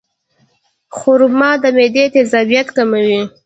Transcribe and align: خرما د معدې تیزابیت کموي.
خرما 0.97 1.51
د 1.61 1.63
معدې 1.75 2.05
تیزابیت 2.13 2.67
کموي. 2.75 3.19